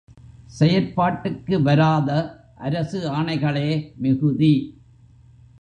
செயற்பாட்டுக்கு 0.59 1.61
வராத, 1.61 2.09
அரசு 2.57 2.99
ஆணைகளே 3.11 3.69
மிகுதி. 3.97 4.53